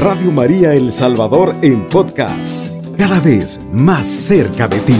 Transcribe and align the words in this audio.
Radio 0.00 0.32
María 0.32 0.72
El 0.72 0.94
Salvador 0.94 1.54
en 1.60 1.86
podcast, 1.86 2.66
cada 2.96 3.20
vez 3.20 3.60
más 3.70 4.08
cerca 4.08 4.66
de 4.66 4.80
ti. 4.80 4.96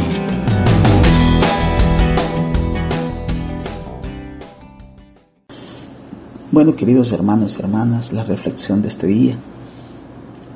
Bueno, 6.50 6.77
queridos 6.77 7.12
hermanos 7.12 7.57
y 7.57 7.62
hermanas, 7.62 8.12
la 8.12 8.25
reflexión 8.25 8.82
de 8.82 8.89
este 8.89 9.07
día 9.07 9.36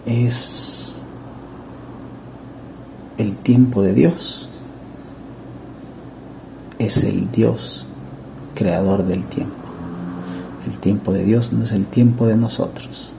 es 0.04 0.96
el 3.16 3.38
tiempo 3.38 3.80
de 3.80 3.94
Dios. 3.94 4.50
Es 6.78 7.02
el 7.04 7.30
Dios 7.30 7.86
creador 8.54 9.06
del 9.06 9.26
tiempo. 9.26 9.54
El 10.66 10.78
tiempo 10.80 11.14
de 11.14 11.24
Dios 11.24 11.54
no 11.54 11.64
es 11.64 11.72
el 11.72 11.86
tiempo 11.86 12.26
de 12.26 12.36
nosotros. 12.36 13.13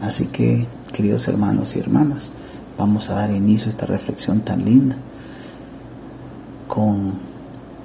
Así 0.00 0.26
que, 0.26 0.66
queridos 0.92 1.26
hermanos 1.28 1.76
y 1.76 1.80
hermanas, 1.80 2.30
vamos 2.78 3.10
a 3.10 3.14
dar 3.14 3.30
inicio 3.30 3.66
a 3.66 3.70
esta 3.70 3.86
reflexión 3.86 4.40
tan 4.40 4.64
linda 4.64 4.96
con 6.68 7.14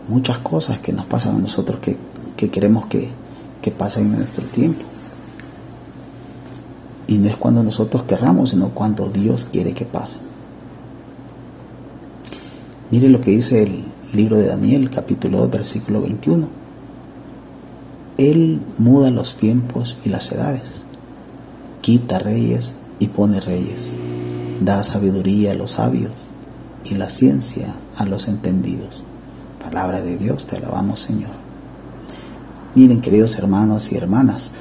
muchas 0.08 0.40
cosas 0.40 0.80
que 0.80 0.92
nos 0.92 1.06
pasan 1.06 1.36
a 1.36 1.40
nosotros 1.40 1.80
que, 1.80 1.98
queremos 2.50 2.88
que, 2.88 3.10
que 3.62 3.72
pasen 3.72 4.08
en 4.08 4.18
nuestro 4.18 4.46
tiempo. 4.46 4.84
Y 7.08 7.18
no 7.18 7.30
es 7.30 7.38
cuando 7.38 7.64
nosotros 7.64 8.04
querramos, 8.04 8.52
sino 8.52 8.70
cuando 8.70 9.10
Dios 9.10 9.46
quiere 9.46 9.74
que 9.74 9.86
pasen. 9.86 10.22
Mire 12.90 13.08
lo 13.08 13.22
que 13.22 13.32
dice 13.32 13.64
el 13.64 13.86
libro 14.14 14.38
de 14.38 14.48
Daniel, 14.48 14.90
capítulo 14.90 15.40
2, 15.40 15.52
versículo 15.52 16.02
21. 16.02 16.50
Él 18.18 18.62
muda 18.78 19.10
los 19.12 19.38
tiempos 19.38 19.98
y 20.04 20.10
las 20.10 20.32
edades, 20.32 20.81
quita 21.82 22.20
reyes 22.20 22.76
y 23.00 23.08
pone 23.08 23.40
reyes, 23.40 23.96
da 24.62 24.84
sabiduría 24.84 25.52
a 25.52 25.56
los 25.56 25.72
sabios 25.72 26.28
y 26.86 26.96
la 26.96 27.10
ciencia 27.10 27.76
a 27.98 28.06
los 28.06 28.28
entendidos. 28.28 29.04
Palabra 29.62 30.02
de 30.02 30.18
Dios, 30.18 30.46
te 30.46 30.58
alabamos 30.58 31.02
Señor. 31.02 31.36
Miren, 32.76 33.02
queridos 33.02 33.36
hermanos 33.36 33.92
y 33.92 33.98
hermanas, 33.98 34.52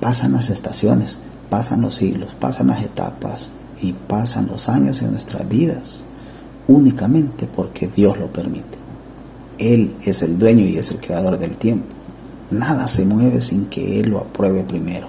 pasan 0.00 0.32
las 0.32 0.50
estaciones, 0.50 1.20
pasan 1.50 1.82
los 1.82 1.96
siglos, 1.96 2.34
pasan 2.38 2.68
las 2.68 2.82
etapas 2.82 3.52
y 3.80 3.92
pasan 3.92 4.46
los 4.46 4.68
años 4.68 5.02
en 5.02 5.12
nuestras 5.12 5.48
vidas 5.48 6.04
únicamente 6.70 7.48
porque 7.48 7.88
Dios 7.88 8.16
lo 8.16 8.32
permite. 8.32 8.78
Él 9.58 9.94
es 10.04 10.22
el 10.22 10.38
dueño 10.38 10.64
y 10.64 10.78
es 10.78 10.90
el 10.90 10.98
creador 10.98 11.38
del 11.38 11.56
tiempo. 11.56 11.86
Nada 12.50 12.86
se 12.86 13.04
mueve 13.04 13.42
sin 13.42 13.66
que 13.66 14.00
Él 14.00 14.10
lo 14.10 14.18
apruebe 14.18 14.62
primero. 14.62 15.08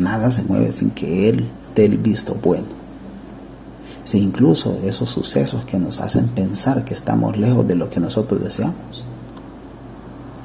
Nada 0.00 0.30
se 0.30 0.42
mueve 0.42 0.72
sin 0.72 0.90
que 0.90 1.28
Él 1.28 1.50
dé 1.74 1.84
el 1.84 1.98
visto 1.98 2.34
bueno. 2.42 2.64
Si 4.02 4.18
incluso 4.18 4.78
esos 4.82 5.10
sucesos 5.10 5.66
que 5.66 5.78
nos 5.78 6.00
hacen 6.00 6.28
pensar 6.28 6.86
que 6.86 6.94
estamos 6.94 7.36
lejos 7.36 7.68
de 7.68 7.74
lo 7.74 7.90
que 7.90 8.00
nosotros 8.00 8.42
deseamos. 8.42 9.04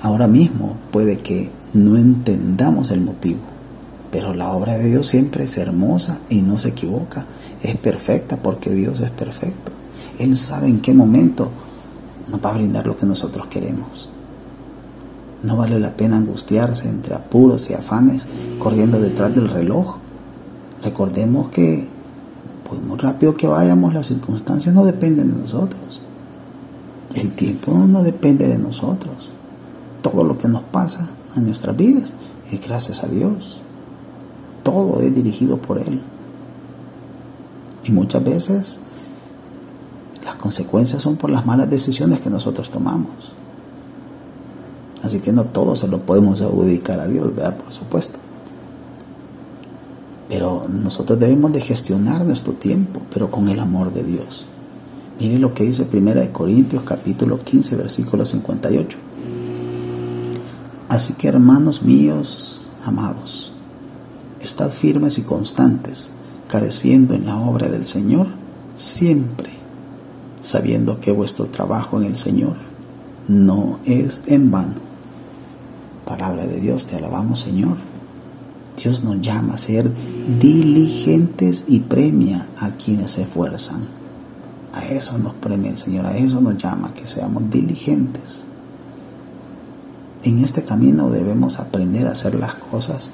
Ahora 0.01 0.27
mismo 0.27 0.77
puede 0.91 1.19
que 1.19 1.51
no 1.73 1.95
entendamos 1.95 2.91
el 2.91 2.99
motivo, 2.99 3.39
pero 4.11 4.33
la 4.33 4.51
obra 4.51 4.77
de 4.77 4.89
Dios 4.89 5.07
siempre 5.07 5.45
es 5.45 5.57
hermosa 5.57 6.19
y 6.27 6.41
no 6.41 6.57
se 6.57 6.69
equivoca. 6.69 7.25
Es 7.63 7.77
perfecta 7.77 8.35
porque 8.35 8.71
Dios 8.71 8.99
es 8.99 9.11
perfecto. 9.11 9.71
Él 10.19 10.35
sabe 10.35 10.67
en 10.67 10.81
qué 10.81 10.93
momento 10.93 11.49
nos 12.27 12.43
va 12.43 12.49
a 12.49 12.57
brindar 12.57 12.85
lo 12.85 12.97
que 12.97 13.05
nosotros 13.05 13.47
queremos. 13.47 14.09
No 15.43 15.57
vale 15.57 15.79
la 15.79 15.95
pena 15.95 16.17
angustiarse 16.17 16.89
entre 16.89 17.15
apuros 17.15 17.69
y 17.69 17.73
afanes 17.73 18.27
corriendo 18.59 18.99
detrás 18.99 19.33
del 19.35 19.49
reloj. 19.49 19.97
Recordemos 20.83 21.49
que, 21.49 21.87
pues 22.67 22.81
muy 22.81 22.97
rápido 22.97 23.35
que 23.35 23.47
vayamos, 23.47 23.93
las 23.93 24.07
circunstancias 24.07 24.73
no 24.73 24.85
dependen 24.85 25.31
de 25.31 25.37
nosotros. 25.41 26.01
El 27.15 27.33
tiempo 27.33 27.71
no 27.73 28.03
depende 28.03 28.47
de 28.47 28.57
nosotros. 28.57 29.31
Todo 30.01 30.23
lo 30.23 30.37
que 30.37 30.47
nos 30.47 30.63
pasa 30.63 31.09
en 31.35 31.45
nuestras 31.45 31.75
vidas 31.75 32.13
es 32.51 32.65
gracias 32.65 33.03
a 33.03 33.07
Dios. 33.07 33.61
Todo 34.63 35.01
es 35.01 35.13
dirigido 35.13 35.57
por 35.57 35.77
Él. 35.77 36.01
Y 37.83 37.91
muchas 37.91 38.23
veces 38.23 38.79
las 40.25 40.37
consecuencias 40.37 41.03
son 41.03 41.17
por 41.17 41.29
las 41.29 41.45
malas 41.45 41.69
decisiones 41.69 42.19
que 42.19 42.29
nosotros 42.29 42.71
tomamos. 42.71 43.33
Así 45.05 45.19
que 45.19 45.31
no 45.31 45.45
todo 45.45 45.75
se 45.75 45.87
lo 45.87 46.01
podemos 46.01 46.41
adjudicar 46.41 46.99
a 46.99 47.07
Dios, 47.07 47.35
¿verdad? 47.35 47.55
Por 47.57 47.71
supuesto. 47.71 48.17
Pero 50.27 50.67
nosotros 50.67 51.19
debemos 51.19 51.53
de 51.53 51.61
gestionar 51.61 52.25
nuestro 52.25 52.53
tiempo, 52.53 53.01
pero 53.13 53.29
con 53.29 53.47
el 53.49 53.59
amor 53.59 53.93
de 53.93 54.03
Dios. 54.03 54.47
Mire 55.19 55.37
lo 55.37 55.53
que 55.53 55.65
dice 55.65 55.87
1 55.91 56.33
Corintios 56.33 56.81
capítulo 56.83 57.43
15, 57.43 57.75
versículo 57.75 58.25
58. 58.25 58.97
Así 60.89 61.13
que 61.13 61.27
hermanos 61.27 61.83
míos, 61.83 62.59
amados, 62.83 63.53
estad 64.41 64.71
firmes 64.71 65.19
y 65.19 65.21
constantes, 65.21 66.13
careciendo 66.47 67.13
en 67.13 67.27
la 67.27 67.37
obra 67.37 67.69
del 67.69 67.85
Señor 67.85 68.27
siempre 68.75 69.55
sabiendo 70.45 70.99
que 71.01 71.11
vuestro 71.11 71.47
trabajo 71.47 71.99
en 71.99 72.05
el 72.05 72.17
Señor 72.17 72.55
no 73.27 73.79
es 73.85 74.21
en 74.27 74.51
vano. 74.51 74.75
Palabra 76.05 76.45
de 76.45 76.59
Dios, 76.59 76.85
te 76.85 76.95
alabamos 76.95 77.39
Señor. 77.39 77.77
Dios 78.81 79.03
nos 79.03 79.21
llama 79.21 79.53
a 79.55 79.57
ser 79.57 79.91
diligentes 80.39 81.65
y 81.67 81.79
premia 81.79 82.47
a 82.57 82.71
quienes 82.71 83.11
se 83.11 83.23
esfuerzan. 83.23 83.87
A 84.73 84.85
eso 84.85 85.17
nos 85.17 85.33
premia 85.33 85.71
el 85.71 85.77
Señor, 85.77 86.05
a 86.05 86.17
eso 86.17 86.41
nos 86.41 86.57
llama, 86.57 86.93
que 86.93 87.07
seamos 87.07 87.49
diligentes. 87.49 88.45
En 90.23 90.39
este 90.39 90.63
camino 90.63 91.09
debemos 91.09 91.59
aprender 91.59 92.07
a 92.07 92.11
hacer 92.11 92.35
las 92.35 92.55
cosas 92.55 93.11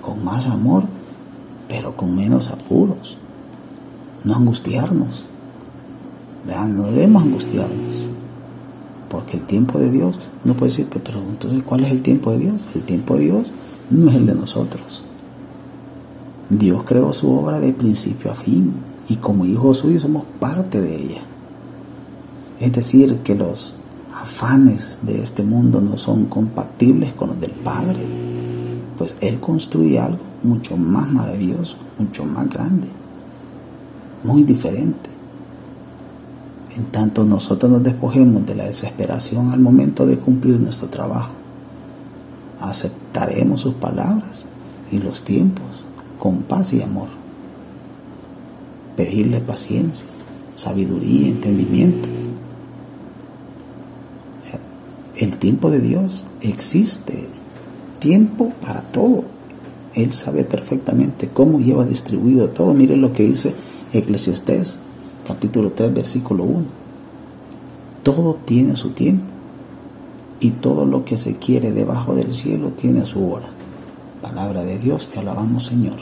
con 0.00 0.24
más 0.24 0.48
amor, 0.48 0.84
pero 1.68 1.94
con 1.94 2.16
menos 2.16 2.50
apuros. 2.50 3.18
No 4.24 4.34
angustiarnos, 4.36 5.26
no 6.46 6.84
debemos 6.84 7.22
angustiarnos. 7.22 8.11
Porque 9.12 9.36
el 9.36 9.44
tiempo 9.44 9.78
de 9.78 9.90
Dios, 9.90 10.18
uno 10.42 10.54
puede 10.54 10.72
decir, 10.72 10.88
pero 11.04 11.20
entonces, 11.20 11.62
¿cuál 11.64 11.84
es 11.84 11.90
el 11.90 12.02
tiempo 12.02 12.30
de 12.30 12.38
Dios? 12.38 12.62
El 12.74 12.80
tiempo 12.80 13.14
de 13.14 13.24
Dios 13.24 13.52
no 13.90 14.08
es 14.08 14.16
el 14.16 14.24
de 14.24 14.34
nosotros. 14.34 15.04
Dios 16.48 16.82
creó 16.84 17.12
su 17.12 17.30
obra 17.30 17.60
de 17.60 17.74
principio 17.74 18.30
a 18.30 18.34
fin 18.34 18.72
y 19.10 19.16
como 19.16 19.44
hijos 19.44 19.78
suyos 19.78 20.00
somos 20.00 20.24
parte 20.40 20.80
de 20.80 20.96
ella. 20.96 21.20
Es 22.58 22.72
decir, 22.72 23.18
que 23.18 23.34
los 23.34 23.74
afanes 24.14 25.00
de 25.02 25.22
este 25.22 25.42
mundo 25.42 25.82
no 25.82 25.98
son 25.98 26.24
compatibles 26.24 27.12
con 27.12 27.28
los 27.28 27.40
del 27.40 27.50
Padre, 27.50 28.00
pues 28.96 29.18
Él 29.20 29.40
construye 29.40 30.00
algo 30.00 30.24
mucho 30.42 30.78
más 30.78 31.06
maravilloso, 31.10 31.76
mucho 31.98 32.24
más 32.24 32.48
grande, 32.48 32.88
muy 34.24 34.44
diferente. 34.44 35.10
En 36.76 36.86
tanto 36.86 37.24
nosotros 37.24 37.70
nos 37.70 37.82
despojemos 37.82 38.46
de 38.46 38.54
la 38.54 38.64
desesperación 38.64 39.50
al 39.50 39.60
momento 39.60 40.06
de 40.06 40.18
cumplir 40.18 40.58
nuestro 40.58 40.88
trabajo, 40.88 41.32
aceptaremos 42.58 43.60
sus 43.60 43.74
palabras 43.74 44.46
y 44.90 44.98
los 44.98 45.22
tiempos 45.22 45.84
con 46.18 46.44
paz 46.44 46.72
y 46.72 46.80
amor. 46.80 47.08
Pedirle 48.96 49.40
paciencia, 49.40 50.06
sabiduría, 50.54 51.28
entendimiento. 51.28 52.08
El 55.16 55.36
tiempo 55.36 55.70
de 55.70 55.80
Dios 55.80 56.26
existe, 56.40 57.28
tiempo 57.98 58.50
para 58.62 58.80
todo. 58.80 59.24
Él 59.94 60.14
sabe 60.14 60.44
perfectamente 60.44 61.28
cómo 61.28 61.60
lleva 61.60 61.84
distribuido 61.84 62.48
todo. 62.48 62.72
Miren 62.72 63.02
lo 63.02 63.12
que 63.12 63.24
dice 63.24 63.54
Eclesiastés 63.92 64.78
capítulo 65.26 65.72
3, 65.72 65.94
versículo 65.94 66.44
1. 66.44 66.64
Todo 68.02 68.38
tiene 68.44 68.76
su 68.76 68.90
tiempo 68.90 69.24
y 70.40 70.50
todo 70.52 70.84
lo 70.84 71.04
que 71.04 71.18
se 71.18 71.36
quiere 71.36 71.70
debajo 71.70 72.14
del 72.14 72.34
cielo 72.34 72.72
tiene 72.72 73.04
su 73.04 73.30
hora. 73.30 73.48
Palabra 74.20 74.64
de 74.64 74.78
Dios, 74.78 75.08
te 75.08 75.20
alabamos 75.20 75.64
Señor. 75.64 75.98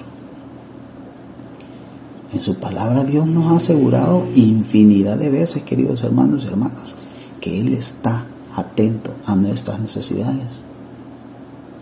En 2.32 2.40
su 2.40 2.58
palabra 2.58 3.04
Dios 3.04 3.26
nos 3.26 3.52
ha 3.52 3.56
asegurado 3.56 4.26
infinidad 4.34 5.18
de 5.18 5.30
veces, 5.30 5.62
queridos 5.64 6.04
hermanos 6.04 6.44
y 6.44 6.48
hermanas, 6.48 6.94
que 7.40 7.60
Él 7.60 7.74
está 7.74 8.24
atento 8.54 9.14
a 9.26 9.36
nuestras 9.36 9.80
necesidades. 9.80 10.62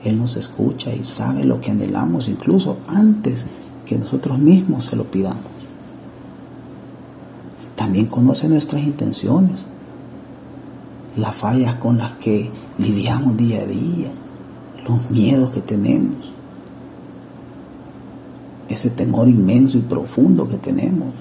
Él 0.03 0.19
nos 0.19 0.37
escucha 0.37 0.95
y 0.95 1.05
sabe 1.05 1.45
lo 1.45 1.61
que 1.61 1.71
anhelamos 1.71 2.29
incluso 2.29 2.79
antes 2.87 3.47
que 3.85 3.99
nosotros 3.99 4.39
mismos 4.39 4.87
se 4.87 4.97
lo 4.97 5.05
pidamos. 5.11 5.58
También 7.89 8.09
conoce 8.09 8.51
nuestras 8.51 8.83
intenciones, 8.83 9.65
las 11.17 11.35
fallas 11.35 11.77
con 11.77 11.97
las 11.97 12.13
que 12.17 12.51
lidiamos 12.77 13.35
día 13.35 13.63
a 13.63 13.65
día, 13.65 14.11
los 14.87 15.11
miedos 15.11 15.49
que 15.53 15.63
tenemos. 15.63 16.31
ese 18.69 18.91
temor 18.91 19.27
inmenso 19.31 19.79
y 19.79 19.81
profundo 19.81 20.47
que 20.47 20.59
tenemos. 20.59 21.15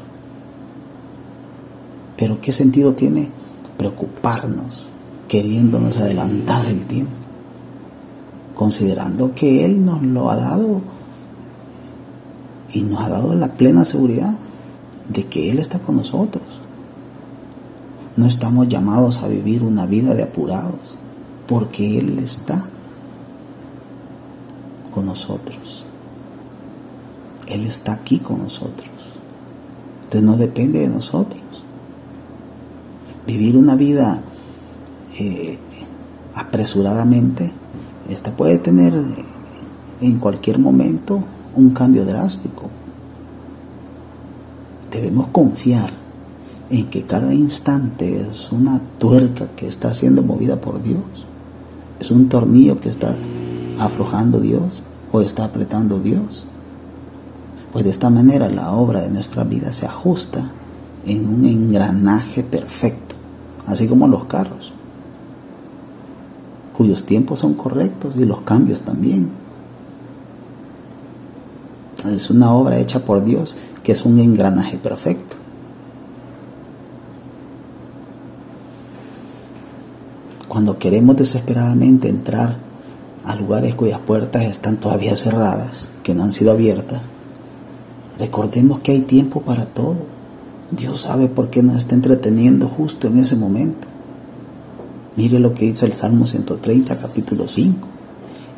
Pero 2.17 2.41
¿qué 2.41 2.51
sentido 2.51 2.95
tiene 2.95 3.29
preocuparnos, 3.77 4.87
queriéndonos 5.29 5.97
adelantar 5.97 6.65
el 6.65 6.85
tiempo? 6.85 7.13
Considerando 8.55 9.33
que 9.33 9.63
Él 9.63 9.85
nos 9.85 10.01
lo 10.01 10.29
ha 10.29 10.35
dado 10.35 10.81
y 12.73 12.81
nos 12.81 12.99
ha 12.99 13.07
dado 13.07 13.35
la 13.35 13.53
plena 13.53 13.85
seguridad 13.85 14.37
de 15.09 15.25
que 15.25 15.49
Él 15.49 15.59
está 15.59 15.79
con 15.79 15.95
nosotros. 15.97 16.43
No 18.15 18.25
estamos 18.25 18.67
llamados 18.67 19.21
a 19.21 19.27
vivir 19.27 19.63
una 19.63 19.85
vida 19.85 20.15
de 20.15 20.23
apurados, 20.23 20.97
porque 21.47 21.99
Él 21.99 22.19
está 22.19 22.63
con 24.91 25.05
nosotros. 25.05 25.85
Él 27.47 27.65
está 27.65 27.93
aquí 27.93 28.19
con 28.19 28.39
nosotros. 28.39 28.89
Entonces 30.03 30.23
no 30.23 30.37
depende 30.37 30.79
de 30.79 30.89
nosotros. 30.89 31.41
Vivir 33.25 33.57
una 33.57 33.75
vida 33.75 34.21
eh, 35.19 35.59
apresuradamente, 36.33 37.51
esta 38.09 38.31
puede 38.31 38.57
tener 38.57 38.93
en 40.01 40.19
cualquier 40.19 40.59
momento 40.59 41.23
un 41.55 41.71
cambio 41.71 42.05
drástico. 42.05 42.69
Debemos 44.91 45.27
confiar 45.29 45.91
en 46.69 46.89
que 46.89 47.03
cada 47.03 47.33
instante 47.33 48.21
es 48.21 48.51
una 48.51 48.81
tuerca 48.99 49.47
que 49.55 49.67
está 49.67 49.93
siendo 49.93 50.23
movida 50.23 50.59
por 50.59 50.81
Dios. 50.81 51.25
Es 51.99 52.11
un 52.11 52.29
tornillo 52.29 52.79
que 52.79 52.89
está 52.89 53.15
aflojando 53.79 54.39
Dios 54.39 54.83
o 55.11 55.21
está 55.21 55.45
apretando 55.45 55.99
Dios. 55.99 56.47
Pues 57.71 57.83
de 57.83 57.91
esta 57.91 58.09
manera 58.09 58.49
la 58.49 58.71
obra 58.71 59.01
de 59.01 59.09
nuestra 59.09 59.43
vida 59.43 59.71
se 59.71 59.85
ajusta 59.85 60.51
en 61.05 61.27
un 61.27 61.45
engranaje 61.45 62.43
perfecto, 62.43 63.15
así 63.65 63.87
como 63.87 64.07
los 64.07 64.25
carros, 64.25 64.73
cuyos 66.75 67.03
tiempos 67.05 67.39
son 67.39 67.53
correctos 67.53 68.15
y 68.17 68.25
los 68.25 68.41
cambios 68.41 68.81
también. 68.81 69.29
Es 72.05 72.29
una 72.29 72.53
obra 72.53 72.79
hecha 72.79 72.99
por 72.99 73.23
Dios 73.23 73.57
que 73.83 73.93
es 73.93 74.05
un 74.05 74.19
engranaje 74.19 74.77
perfecto. 74.77 75.35
Cuando 80.47 80.77
queremos 80.77 81.15
desesperadamente 81.15 82.09
entrar 82.09 82.57
a 83.23 83.35
lugares 83.35 83.75
cuyas 83.75 83.99
puertas 83.99 84.43
están 84.43 84.77
todavía 84.77 85.15
cerradas, 85.15 85.89
que 86.03 86.13
no 86.13 86.23
han 86.23 86.31
sido 86.31 86.51
abiertas, 86.51 87.01
recordemos 88.19 88.79
que 88.81 88.93
hay 88.93 89.01
tiempo 89.01 89.41
para 89.41 89.65
todo. 89.65 89.97
Dios 90.71 91.01
sabe 91.01 91.27
por 91.27 91.49
qué 91.49 91.63
nos 91.63 91.77
está 91.77 91.95
entreteniendo 91.95 92.67
justo 92.67 93.07
en 93.07 93.17
ese 93.19 93.35
momento. 93.35 93.87
Mire 95.15 95.39
lo 95.39 95.53
que 95.53 95.65
dice 95.65 95.85
el 95.85 95.93
Salmo 95.93 96.27
130, 96.27 96.97
capítulo 96.97 97.47
5. 97.47 97.87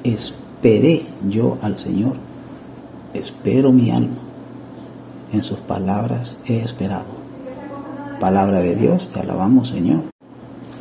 Esperé 0.04 1.04
yo 1.28 1.58
al 1.62 1.78
Señor, 1.78 2.16
espero 3.14 3.72
mi 3.72 3.92
alma. 3.92 4.18
En 5.32 5.44
sus 5.44 5.60
palabras 5.60 6.40
he 6.46 6.60
esperado. 6.60 7.20
Palabra 8.20 8.60
de 8.60 8.76
Dios, 8.76 9.10
te 9.10 9.20
alabamos 9.20 9.70
Señor. 9.70 10.06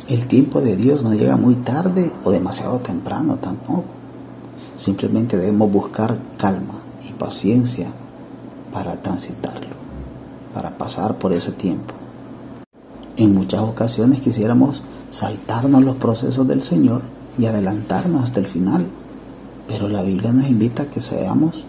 El 0.07 0.27
tiempo 0.27 0.61
de 0.61 0.75
Dios 0.75 1.03
no 1.03 1.13
llega 1.13 1.37
muy 1.37 1.55
tarde 1.55 2.11
o 2.23 2.31
demasiado 2.31 2.79
temprano 2.79 3.35
tampoco. 3.35 3.85
Simplemente 4.75 5.37
debemos 5.37 5.71
buscar 5.71 6.17
calma 6.37 6.81
y 7.07 7.13
paciencia 7.13 7.87
para 8.71 9.01
transitarlo, 9.01 9.75
para 10.53 10.77
pasar 10.77 11.17
por 11.17 11.31
ese 11.33 11.51
tiempo. 11.51 11.93
En 13.17 13.33
muchas 13.33 13.61
ocasiones 13.61 14.21
quisiéramos 14.21 14.83
saltarnos 15.09 15.83
los 15.83 15.97
procesos 15.97 16.47
del 16.47 16.63
Señor 16.63 17.01
y 17.37 17.45
adelantarnos 17.45 18.23
hasta 18.23 18.39
el 18.39 18.47
final, 18.47 18.87
pero 19.67 19.87
la 19.87 20.01
Biblia 20.01 20.31
nos 20.31 20.47
invita 20.47 20.83
a 20.83 20.85
que 20.87 21.01
seamos 21.01 21.65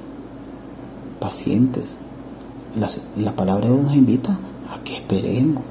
pacientes. 1.20 1.98
La, 2.74 2.88
la 3.16 3.36
palabra 3.36 3.68
de 3.68 3.74
Dios 3.74 3.86
nos 3.86 3.94
invita 3.94 4.38
a 4.70 4.82
que 4.82 4.96
esperemos, 4.96 5.64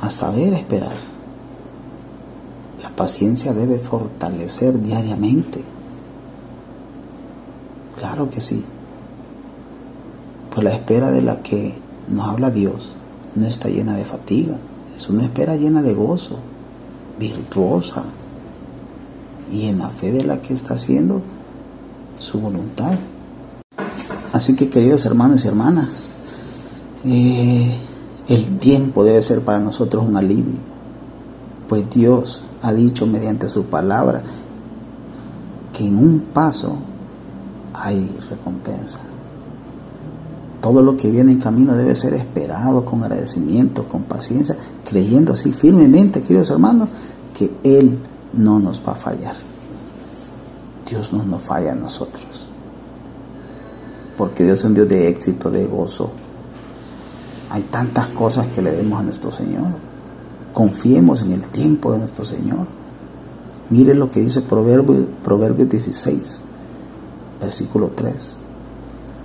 a 0.00 0.10
saber 0.10 0.52
esperar 0.52 1.18
la 2.82 2.90
paciencia 2.94 3.52
debe 3.52 3.78
fortalecer 3.78 4.80
diariamente. 4.80 5.64
Claro 7.98 8.30
que 8.30 8.40
sí. 8.40 8.64
Pues 10.54 10.64
la 10.64 10.72
espera 10.72 11.10
de 11.10 11.22
la 11.22 11.42
que 11.42 11.74
nos 12.08 12.28
habla 12.28 12.50
Dios 12.50 12.96
no 13.34 13.46
está 13.46 13.68
llena 13.68 13.96
de 13.96 14.04
fatiga, 14.04 14.56
es 14.96 15.08
una 15.08 15.24
espera 15.24 15.56
llena 15.56 15.82
de 15.82 15.92
gozo, 15.92 16.38
virtuosa 17.18 18.04
y 19.50 19.68
en 19.68 19.78
la 19.78 19.90
fe 19.90 20.12
de 20.12 20.24
la 20.24 20.40
que 20.40 20.54
está 20.54 20.74
haciendo 20.74 21.22
su 22.18 22.40
voluntad. 22.40 22.94
Así 24.32 24.56
que 24.56 24.68
queridos 24.68 25.06
hermanos 25.06 25.44
y 25.44 25.48
hermanas, 25.48 26.08
eh, 27.04 27.76
el 28.28 28.58
tiempo 28.58 29.04
debe 29.04 29.22
ser 29.22 29.40
para 29.42 29.58
nosotros 29.58 30.04
un 30.06 30.16
alivio 30.16 30.78
pues 31.68 31.88
Dios 31.90 32.44
ha 32.62 32.72
dicho 32.72 33.06
mediante 33.06 33.48
su 33.48 33.64
palabra 33.64 34.22
que 35.72 35.86
en 35.86 35.96
un 35.96 36.20
paso 36.32 36.76
hay 37.74 38.10
recompensa. 38.30 38.98
Todo 40.60 40.82
lo 40.82 40.96
que 40.96 41.10
viene 41.10 41.32
en 41.32 41.38
camino 41.38 41.76
debe 41.76 41.94
ser 41.94 42.14
esperado 42.14 42.84
con 42.84 43.04
agradecimiento, 43.04 43.86
con 43.86 44.04
paciencia, 44.04 44.56
creyendo 44.84 45.34
así 45.34 45.52
firmemente, 45.52 46.22
queridos 46.22 46.50
hermanos, 46.50 46.88
que 47.32 47.52
Él 47.62 47.98
no 48.32 48.58
nos 48.58 48.82
va 48.84 48.92
a 48.92 48.96
fallar. 48.96 49.36
Dios 50.88 51.12
no 51.12 51.22
nos 51.22 51.42
falla 51.42 51.72
a 51.72 51.76
nosotros. 51.76 52.47
Porque 54.18 54.44
Dios 54.44 54.58
es 54.58 54.64
un 54.66 54.74
Dios 54.74 54.88
de 54.88 55.08
éxito, 55.08 55.50
de 55.50 55.64
gozo. 55.66 56.10
Hay 57.50 57.62
tantas 57.62 58.08
cosas 58.08 58.48
que 58.48 58.60
le 58.60 58.72
demos 58.72 59.00
a 59.00 59.04
nuestro 59.04 59.30
Señor. 59.32 59.68
Confiemos 60.52 61.22
en 61.22 61.32
el 61.32 61.46
tiempo 61.48 61.92
de 61.92 62.00
nuestro 62.00 62.24
Señor. 62.24 62.66
Mire 63.70 63.94
lo 63.94 64.10
que 64.10 64.20
dice 64.20 64.42
Proverbios 64.42 65.06
Proverbio 65.22 65.66
16, 65.66 66.42
versículo 67.40 67.92
3. 67.94 68.44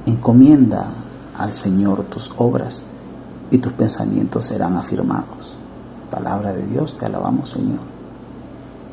Encomienda 0.06 0.94
al 1.36 1.54
Señor 1.54 2.04
tus 2.04 2.32
obras 2.38 2.84
y 3.50 3.58
tus 3.58 3.74
pensamientos 3.74 4.46
serán 4.46 4.78
afirmados. 4.78 5.58
Palabra 6.12 6.54
de 6.54 6.68
Dios, 6.68 6.98
te 6.98 7.08
alabamos 7.08 7.50
Señor. 7.50 7.82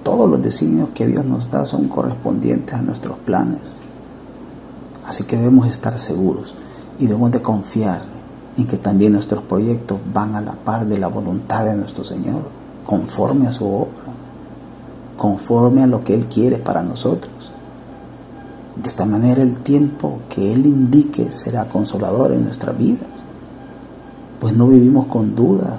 Todos 0.02 0.30
los 0.30 0.40
designios 0.40 0.88
que 0.94 1.06
Dios 1.06 1.26
nos 1.26 1.50
da 1.50 1.66
son 1.66 1.88
correspondientes 1.88 2.74
a 2.74 2.82
nuestros 2.82 3.18
planes. 3.18 3.80
Así 5.04 5.24
que 5.24 5.36
debemos 5.36 5.66
estar 5.68 5.98
seguros 5.98 6.54
y 6.98 7.06
debemos 7.06 7.30
de 7.30 7.42
confiar 7.42 8.02
en 8.56 8.66
que 8.66 8.76
también 8.76 9.12
nuestros 9.12 9.42
proyectos 9.42 9.98
van 10.12 10.34
a 10.34 10.40
la 10.40 10.52
par 10.52 10.86
de 10.86 10.98
la 10.98 11.08
voluntad 11.08 11.64
de 11.64 11.76
nuestro 11.76 12.04
Señor, 12.04 12.42
conforme 12.84 13.46
a 13.46 13.52
su 13.52 13.66
obra, 13.66 14.12
conforme 15.16 15.82
a 15.82 15.86
lo 15.86 16.04
que 16.04 16.14
Él 16.14 16.26
quiere 16.26 16.58
para 16.58 16.82
nosotros. 16.82 17.52
De 18.76 18.88
esta 18.88 19.04
manera 19.04 19.42
el 19.42 19.58
tiempo 19.58 20.20
que 20.28 20.52
Él 20.52 20.66
indique 20.66 21.32
será 21.32 21.66
consolador 21.66 22.32
en 22.32 22.44
nuestras 22.44 22.76
vidas, 22.76 23.08
pues 24.40 24.54
no 24.54 24.66
vivimos 24.66 25.06
con 25.06 25.34
dudas, 25.34 25.78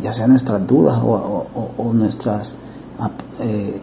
ya 0.00 0.12
sean 0.12 0.30
nuestras 0.30 0.66
dudas 0.66 1.00
o, 1.02 1.92
nuestras 1.92 2.56
eh, 3.40 3.80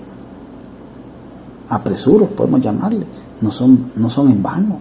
apresuros, 1.70 2.30
podemos 2.30 2.62
llamarle, 2.62 3.06
no 3.42 3.52
son, 3.52 3.92
no 3.96 4.10
son 4.10 4.30
en 4.30 4.44
vano 4.44 4.80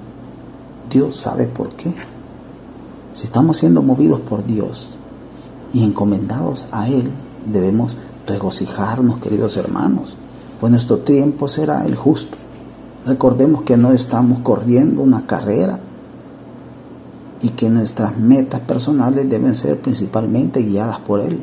Dios 0.91 1.17
sabe 1.17 1.47
por 1.47 1.71
qué. 1.71 1.93
Si 3.13 3.25
estamos 3.25 3.57
siendo 3.57 3.83
movidos 3.83 4.21
por 4.21 4.45
Dios 4.45 4.97
y 5.73 5.85
encomendados 5.85 6.67
a 6.71 6.89
Él, 6.89 7.11
debemos 7.47 7.97
regocijarnos, 8.27 9.19
queridos 9.19 9.57
hermanos, 9.57 10.17
pues 10.61 10.71
nuestro 10.71 10.99
tiempo 10.99 11.49
será 11.49 11.85
el 11.85 11.97
justo. 11.97 12.39
Recordemos 13.07 13.63
que 13.63 13.77
no 13.77 13.93
estamos 13.93 14.41
corriendo 14.41 15.03
una 15.03 15.27
carrera 15.27 15.81
y 17.43 17.51
que 17.51 17.69
nuestras 17.69 18.17
metas 18.19 18.61
personales 18.61 19.29
deben 19.29 19.55
ser 19.55 19.81
principalmente 19.81 20.61
guiadas 20.61 21.01
por 21.01 21.21
Él. 21.21 21.43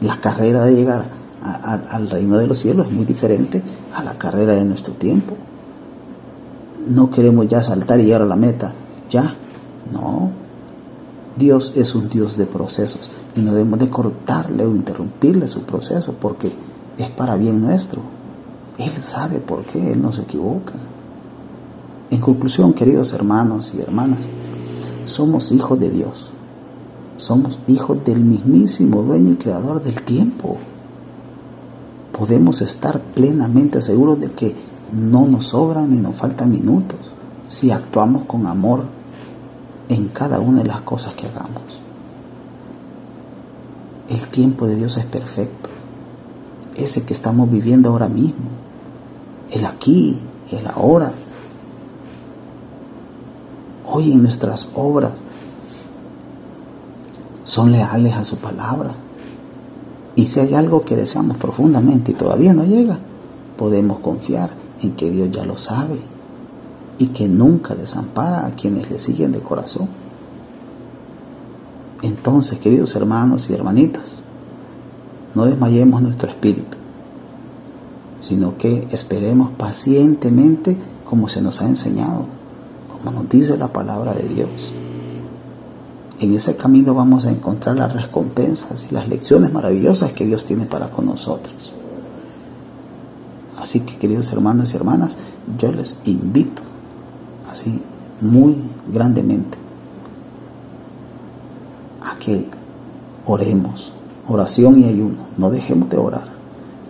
La 0.00 0.18
carrera 0.20 0.64
de 0.64 0.74
llegar 0.74 1.19
al 1.42 2.10
reino 2.10 2.38
de 2.38 2.46
los 2.46 2.58
cielos 2.58 2.86
es 2.86 2.92
muy 2.92 3.04
diferente 3.04 3.62
a 3.94 4.02
la 4.02 4.18
carrera 4.18 4.54
de 4.54 4.64
nuestro 4.64 4.92
tiempo 4.94 5.36
no 6.86 7.10
queremos 7.10 7.46
ya 7.48 7.62
saltar 7.62 8.00
y 8.00 8.04
llegar 8.04 8.22
a 8.22 8.26
la 8.26 8.36
meta. 8.36 8.72
Ya, 9.10 9.34
no. 9.92 10.30
Dios 11.36 11.72
es 11.76 11.94
un 11.94 12.08
Dios 12.08 12.36
de 12.36 12.46
procesos 12.46 13.10
y 13.34 13.40
no 13.40 13.52
debemos 13.52 13.78
de 13.78 13.88
cortarle 13.88 14.64
o 14.66 14.74
interrumpirle 14.74 15.46
su 15.46 15.62
proceso 15.62 16.14
porque 16.20 16.52
es 16.98 17.10
para 17.10 17.36
bien 17.36 17.60
nuestro. 17.62 18.02
Él 18.78 18.90
sabe 19.02 19.38
por 19.38 19.64
qué, 19.64 19.92
Él 19.92 20.02
no 20.02 20.12
se 20.12 20.22
equivoca. 20.22 20.74
En 22.10 22.20
conclusión, 22.20 22.72
queridos 22.72 23.12
hermanos 23.12 23.72
y 23.76 23.80
hermanas, 23.80 24.28
somos 25.04 25.52
hijos 25.52 25.78
de 25.78 25.90
Dios. 25.90 26.30
Somos 27.16 27.58
hijos 27.68 28.02
del 28.04 28.20
mismísimo 28.20 29.02
dueño 29.02 29.32
y 29.32 29.36
creador 29.36 29.82
del 29.82 30.02
tiempo. 30.02 30.58
Podemos 32.20 32.60
estar 32.60 33.00
plenamente 33.00 33.80
seguros 33.80 34.20
de 34.20 34.30
que 34.32 34.54
no 34.92 35.26
nos 35.26 35.46
sobran 35.46 35.88
ni 35.88 35.96
nos 35.96 36.16
faltan 36.16 36.50
minutos 36.50 36.98
si 37.48 37.70
actuamos 37.70 38.26
con 38.26 38.46
amor 38.46 38.84
en 39.88 40.08
cada 40.08 40.38
una 40.38 40.58
de 40.58 40.66
las 40.68 40.82
cosas 40.82 41.14
que 41.14 41.26
hagamos. 41.28 41.80
El 44.10 44.26
tiempo 44.26 44.66
de 44.66 44.76
Dios 44.76 44.98
es 44.98 45.06
perfecto. 45.06 45.70
Ese 46.76 47.04
que 47.04 47.14
estamos 47.14 47.50
viviendo 47.50 47.88
ahora 47.88 48.10
mismo. 48.10 48.50
El 49.50 49.64
aquí, 49.64 50.18
el 50.52 50.66
ahora. 50.66 51.14
Hoy 53.86 54.12
en 54.12 54.22
nuestras 54.22 54.68
obras 54.74 55.12
son 57.44 57.72
leales 57.72 58.12
a 58.12 58.24
su 58.24 58.36
palabra. 58.36 58.90
Y 60.20 60.26
si 60.26 60.38
hay 60.38 60.54
algo 60.54 60.82
que 60.82 60.96
deseamos 60.96 61.38
profundamente 61.38 62.12
y 62.12 62.14
todavía 62.14 62.52
no 62.52 62.62
llega, 62.62 62.98
podemos 63.56 64.00
confiar 64.00 64.50
en 64.82 64.94
que 64.94 65.10
Dios 65.10 65.30
ya 65.30 65.46
lo 65.46 65.56
sabe 65.56 65.98
y 66.98 67.06
que 67.06 67.26
nunca 67.26 67.74
desampara 67.74 68.44
a 68.44 68.50
quienes 68.50 68.90
le 68.90 68.98
siguen 68.98 69.32
de 69.32 69.40
corazón. 69.40 69.88
Entonces, 72.02 72.58
queridos 72.58 72.94
hermanos 72.96 73.48
y 73.48 73.54
hermanitas, 73.54 74.16
no 75.34 75.46
desmayemos 75.46 76.02
nuestro 76.02 76.28
espíritu, 76.28 76.76
sino 78.18 78.58
que 78.58 78.88
esperemos 78.90 79.52
pacientemente 79.52 80.76
como 81.06 81.28
se 81.28 81.40
nos 81.40 81.62
ha 81.62 81.66
enseñado, 81.66 82.26
como 82.92 83.10
nos 83.10 83.26
dice 83.30 83.56
la 83.56 83.72
palabra 83.72 84.12
de 84.12 84.28
Dios. 84.28 84.74
En 86.20 86.34
ese 86.34 86.56
camino 86.56 86.94
vamos 86.94 87.26
a 87.26 87.30
encontrar 87.30 87.76
las 87.76 87.92
recompensas 87.92 88.86
y 88.90 88.94
las 88.94 89.08
lecciones 89.08 89.52
maravillosas 89.52 90.12
que 90.12 90.26
Dios 90.26 90.44
tiene 90.44 90.66
para 90.66 90.90
con 90.90 91.06
nosotros. 91.06 91.74
Así 93.58 93.80
que 93.80 93.96
queridos 93.96 94.30
hermanos 94.32 94.72
y 94.72 94.76
hermanas, 94.76 95.18
yo 95.58 95.72
les 95.72 95.98
invito 96.04 96.62
así 97.46 97.82
muy 98.20 98.56
grandemente 98.92 99.60
que 102.20 102.46
oremos, 103.26 103.92
oración 104.28 104.80
y 104.80 104.84
ayuno, 104.84 105.18
no 105.38 105.50
dejemos 105.50 105.88
de 105.88 105.96
orar, 105.96 106.28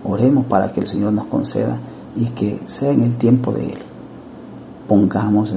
oremos 0.05 0.45
para 0.45 0.73
que 0.73 0.81
el 0.81 0.87
Señor 0.87 1.15
nos 1.15 1.27
conceda 1.27 1.79
y 2.17 2.27
que 2.31 2.61
sea 2.67 2.91
en 2.91 3.05
el 3.05 3.17
tiempo 3.17 3.53
de 3.53 3.73
Él. 3.73 3.79
Pongamos 4.89 5.55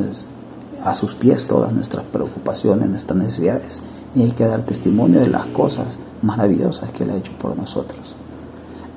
a 0.84 0.94
sus 0.94 1.16
pies 1.16 1.48
todas 1.48 1.74
nuestras 1.74 2.06
preocupaciones, 2.06 2.90
nuestras 2.90 3.18
necesidades 3.18 3.82
y 4.16 4.24
hay 4.24 4.32
que 4.32 4.46
dar 4.46 4.66
testimonio 4.66 5.22
de 5.22 5.28
las 5.28 5.46
cosas 5.48 5.98
maravillosas 6.22 6.92
que 6.92 7.04
Él 7.04 7.12
ha 7.12 7.18
hecho 7.18 7.32
por 7.38 7.58
nosotros. 7.58 8.16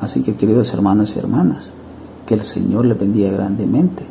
Así 0.01 0.23
que 0.23 0.37
queridos 0.37 0.73
hermanos 0.75 1.15
y 1.17 1.19
hermanas, 1.19 1.73
que 2.27 2.35
el 2.35 2.43
Señor 2.43 2.87
les 2.87 2.99
bendiga 2.99 3.31
grandemente 3.31 4.05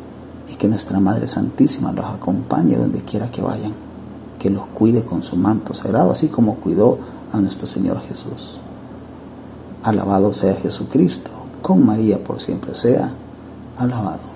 y 0.50 0.56
que 0.56 0.68
nuestra 0.68 1.00
Madre 1.00 1.28
Santísima 1.28 1.92
los 1.92 2.06
acompañe 2.06 2.76
donde 2.76 3.02
quiera 3.02 3.30
que 3.30 3.42
vayan 3.42 3.86
que 4.38 4.50
los 4.50 4.66
cuide 4.66 5.04
con 5.04 5.22
su 5.22 5.36
manto 5.36 5.74
sagrado, 5.74 6.10
así 6.10 6.28
como 6.28 6.56
cuidó 6.56 6.98
a 7.32 7.40
nuestro 7.40 7.66
Señor 7.66 8.00
Jesús. 8.00 8.58
Alabado 9.82 10.32
sea 10.32 10.54
Jesucristo, 10.54 11.30
con 11.62 11.84
María 11.84 12.22
por 12.22 12.40
siempre 12.40 12.74
sea 12.74 13.12
alabado. 13.76 14.35